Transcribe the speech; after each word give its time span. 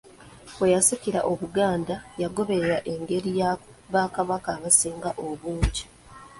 Bwe 0.57 0.67
yasikira 0.75 1.19
Obuganda 1.31 1.95
yagoberera 2.21 2.77
engeri 2.93 3.31
ya 3.39 3.49
Bakabaka 3.93 4.49
abasinga 4.57 5.09
obungi. 5.27 5.83